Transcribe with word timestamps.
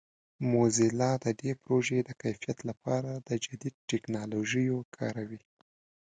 موزیلا 0.51 1.11
د 1.23 1.25
دې 1.41 1.51
پروژې 1.61 1.99
د 2.03 2.09
کیفیت 2.21 2.59
لپاره 2.69 3.11
د 3.27 3.29
جدید 3.45 3.75
ټکنالوژیو 3.89 4.77
کاروي. 4.95 5.41